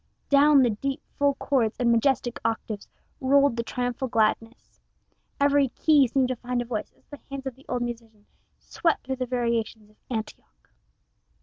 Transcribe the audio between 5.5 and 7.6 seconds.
key seemed to find a voice, as the hands of